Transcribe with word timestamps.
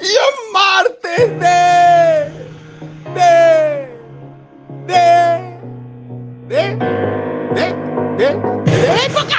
y 0.00 0.52
martes 0.52 1.40
de, 1.40 2.30
de, 3.14 3.88
de, 4.86 4.94
de, 6.46 6.76
de, 7.54 7.66
de, 8.16 8.34
de 8.64 9.06
época. 9.06 9.38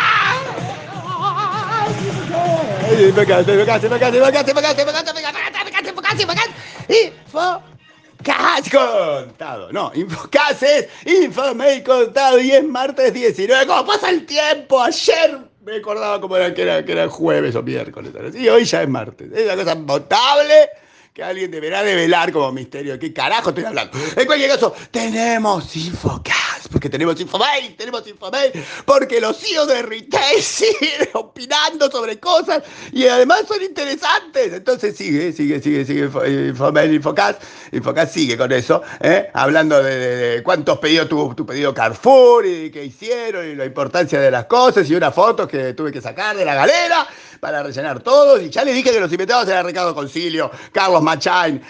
Infocas 8.19 8.69
contado, 8.69 9.71
no, 9.71 9.91
Infocas 9.95 10.61
es 10.63 10.87
infame 11.05 11.75
y 11.75 11.83
contado 11.83 12.39
y 12.39 12.51
es 12.51 12.63
martes 12.63 13.13
19, 13.13 13.65
¿cómo 13.65 13.85
pasa 13.85 14.09
el 14.09 14.25
tiempo? 14.25 14.81
Ayer 14.81 15.48
me 15.69 15.77
acordaba 15.77 16.19
como 16.19 16.35
era 16.35 16.53
que 16.53 16.63
era, 16.63 16.83
que 16.83 16.91
era 16.91 17.07
jueves 17.09 17.55
o 17.55 17.63
miércoles. 17.63 18.11
Y 18.35 18.49
hoy 18.49 18.65
ya 18.65 18.83
es 18.83 18.89
martes. 18.89 19.31
Es 19.31 19.45
una 19.45 19.55
cosa 19.55 19.75
notable 19.75 20.69
que 21.13 21.23
alguien 21.23 21.51
deberá 21.51 21.83
develar 21.83 22.31
como 22.31 22.51
misterio. 22.51 22.97
¿Qué 22.99 23.13
carajo 23.13 23.49
estoy 23.49 23.65
hablando? 23.65 23.97
En 24.15 24.25
cualquier 24.25 24.49
caso, 24.49 24.73
tenemos 24.91 25.65
Infocast, 26.59 26.71
porque 26.71 26.89
tenemos 26.89 27.19
Infomail, 27.19 27.75
tenemos 27.75 28.07
Infomail, 28.07 28.51
porque 28.85 29.21
los 29.21 29.37
CEOs 29.37 29.67
de 29.67 29.81
retail 29.81 30.41
siguen 30.41 31.09
opinando 31.13 31.89
sobre 31.89 32.19
cosas 32.19 32.63
y 32.91 33.07
además 33.07 33.43
son 33.47 33.61
interesantes. 33.61 34.53
Entonces 34.53 34.95
sigue, 34.95 35.31
sigue, 35.31 35.61
sigue, 35.61 35.85
sigue 35.85 36.09
Infomail, 36.49 36.93
Infocast. 36.93 37.41
Infocast 37.71 38.13
sigue 38.13 38.37
con 38.37 38.51
eso, 38.51 38.81
¿eh? 38.99 39.29
hablando 39.33 39.81
de, 39.81 40.41
cuántos 40.43 40.79
pedidos 40.79 41.07
tuvo 41.07 41.35
tu 41.35 41.45
pedido 41.45 41.73
Carrefour 41.73 42.45
y 42.45 42.71
qué 42.71 42.85
hicieron 42.85 43.47
y 43.47 43.55
la 43.55 43.65
importancia 43.65 44.19
de 44.19 44.31
las 44.31 44.45
cosas 44.45 44.89
y 44.89 44.95
unas 44.95 45.13
fotos 45.13 45.47
que 45.47 45.73
tuve 45.73 45.91
que 45.91 46.01
sacar 46.01 46.35
de 46.35 46.45
la 46.45 46.55
galera 46.55 47.07
para 47.39 47.63
rellenar 47.63 48.01
todos. 48.01 48.41
Y 48.41 48.49
ya 48.49 48.63
le 48.63 48.73
dije 48.73 48.91
que 48.91 48.99
los 48.99 49.11
invitados 49.11 49.47
eran 49.47 49.65
Ricardo 49.65 49.95
Concilio, 49.95 50.51
Carlos 50.71 51.01
Machain, 51.01 51.61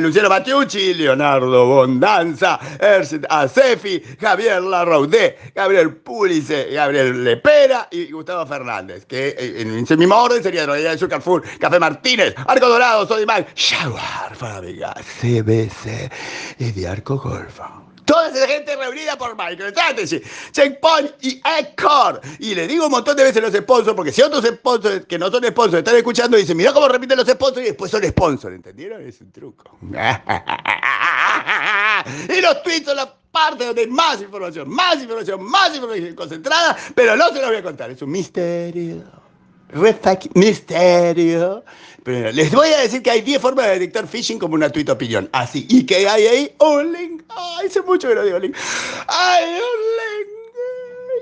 Luciano 0.00 0.28
Matiucci, 0.28 0.94
Leonardo 0.94 1.66
Bondanza, 1.66 2.58
Ercet 2.78 3.26
Acefi, 3.28 3.97
Javier 4.20 4.62
Larraudé, 4.62 5.36
Gabriel 5.54 5.96
Púlice, 5.96 6.70
Gabriel 6.72 7.24
Lepera 7.24 7.88
y 7.90 8.10
Gustavo 8.10 8.46
Fernández, 8.46 9.06
que 9.06 9.34
en 9.38 9.78
ese 9.78 9.96
mismo 9.96 10.16
orden 10.16 10.42
sería 10.42 10.66
Realidad 10.66 10.90
del 10.90 10.98
Sur 10.98 11.08
Carrefour, 11.08 11.42
Café 11.58 11.78
Martínez, 11.78 12.34
Arco 12.46 12.68
Dorado, 12.68 13.06
Sodimac, 13.06 13.48
Jaguar, 13.56 14.34
Fábrica, 14.34 14.94
CBC 15.20 16.10
y 16.58 16.72
de 16.72 16.88
Arco 16.88 17.18
Golfa. 17.18 17.88
Toda 18.08 18.28
esa 18.30 18.48
gente 18.48 18.74
reunida 18.74 19.18
por 19.18 19.36
MicroStrategy, 19.36 20.22
Checkpoint 20.52 21.12
y 21.20 21.42
Ecor. 21.58 22.22
Y 22.38 22.54
le 22.54 22.66
digo 22.66 22.86
un 22.86 22.90
montón 22.90 23.14
de 23.14 23.24
veces 23.24 23.42
los 23.42 23.52
sponsors, 23.52 23.94
porque 23.94 24.12
si 24.12 24.22
otros 24.22 24.46
sponsors 24.46 25.04
que 25.04 25.18
no 25.18 25.30
son 25.30 25.44
sponsors 25.44 25.80
están 25.80 25.94
escuchando 25.94 26.38
dicen, 26.38 26.56
mira 26.56 26.72
cómo 26.72 26.88
repiten 26.88 27.18
los 27.18 27.28
sponsors 27.28 27.66
y 27.66 27.68
después 27.68 27.90
son 27.90 28.02
sponsors, 28.02 28.54
¿entendieron? 28.54 29.06
Es 29.06 29.20
un 29.20 29.30
truco. 29.30 29.76
y 32.34 32.40
los 32.40 32.62
tweets 32.62 32.86
son 32.86 32.96
la 32.96 33.14
parte 33.30 33.64
donde 33.66 33.82
hay 33.82 33.88
más 33.88 34.20
información, 34.20 34.68
más 34.68 35.00
información, 35.00 35.42
más 35.42 35.74
información 35.74 36.14
concentrada, 36.14 36.76
pero 36.94 37.16
no 37.16 37.28
se 37.28 37.40
los 37.40 37.46
voy 37.46 37.56
a 37.56 37.62
contar, 37.62 37.90
es 37.90 38.02
un 38.02 38.10
misterio. 38.10 39.04
Misterio. 40.34 41.64
Pero 42.02 42.32
les 42.32 42.50
voy 42.52 42.68
a 42.68 42.78
decir 42.78 43.02
que 43.02 43.10
hay 43.10 43.20
10 43.20 43.40
formas 43.40 43.66
de 43.66 43.72
detectar 43.72 44.06
phishing 44.06 44.38
como 44.38 44.54
una 44.54 44.70
tweet 44.70 44.90
opinión. 44.90 45.28
Así. 45.32 45.66
Y 45.68 45.84
que 45.84 46.08
hay 46.08 46.26
ahí 46.26 46.54
un 46.58 46.92
link. 46.92 47.22
Ay, 47.28 47.66
hace 47.66 47.82
mucho 47.82 48.08
que 48.08 48.14
no 48.14 48.24
digo 48.24 48.38
link. 48.38 48.56
Hay 49.08 49.44
un 49.44 49.58
link 49.58 50.37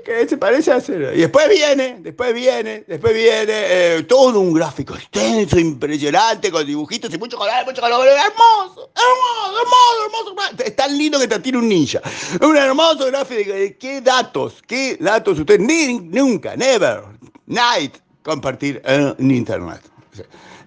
que 0.07 0.25
se 0.25 0.37
parece 0.37 0.71
a 0.71 0.79
cero. 0.79 1.11
Y 1.13 1.19
después 1.19 1.49
viene, 1.49 1.97
después 1.99 2.33
viene, 2.33 2.85
después 2.87 3.13
viene 3.13 3.43
eh, 3.47 4.03
todo 4.03 4.39
un 4.39 4.53
gráfico 4.53 4.95
extenso, 4.95 5.59
impresionante, 5.59 6.49
con 6.49 6.65
dibujitos 6.65 7.13
y 7.13 7.17
mucho 7.17 7.37
color, 7.37 7.65
mucho 7.65 7.81
color. 7.81 8.07
Hermoso, 8.07 8.89
hermoso, 8.95 9.59
hermoso, 9.59 10.29
hermoso. 10.29 10.63
Es 10.63 10.75
tan 10.77 10.97
lindo 10.97 11.19
que 11.19 11.27
te 11.27 11.37
tira 11.39 11.57
un 11.57 11.67
ninja. 11.67 11.99
Un 12.41 12.55
hermoso 12.55 13.07
gráfico. 13.07 13.51
¿Qué 13.77 13.99
datos? 14.01 14.63
¿Qué 14.65 14.95
datos 14.97 15.39
ustedes? 15.39 15.59
Ni, 15.59 15.99
nunca, 15.99 16.55
never, 16.55 17.03
night 17.45 17.97
compartir 18.23 18.81
en 18.85 19.29
internet. 19.29 19.81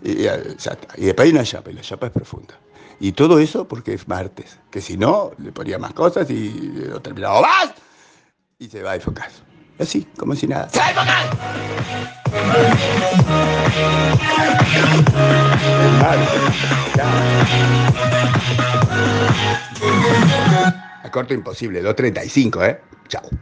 Y, 0.02 0.10
y 0.20 1.04
después 1.06 1.26
hay 1.26 1.30
una 1.30 1.44
chapa, 1.44 1.70
y 1.70 1.74
la 1.74 1.80
chapa 1.80 2.08
es 2.08 2.12
profunda. 2.12 2.58
Y 3.00 3.12
todo 3.12 3.38
eso 3.38 3.66
porque 3.66 3.94
es 3.94 4.06
martes, 4.06 4.58
que 4.70 4.82
si 4.82 4.98
no, 4.98 5.32
le 5.38 5.50
ponía 5.50 5.78
más 5.78 5.94
cosas 5.94 6.28
y 6.28 6.50
lo 6.50 7.00
terminaba 7.00 7.40
más 7.40 7.72
y 8.60 8.68
se 8.68 8.82
va 8.82 8.92
a 8.92 8.94
enfocar. 8.96 9.30
Así, 9.78 10.06
como 10.16 10.36
si 10.36 10.46
nada. 10.46 10.68
¡Se 10.68 10.78
va 10.78 10.84
a 10.86 10.90
enfocar! 10.90 11.30
A 21.02 21.10
corto 21.10 21.32
imposible, 21.34 21.82
2.35, 21.82 22.68
¿eh? 22.68 22.80
Chao. 23.08 23.30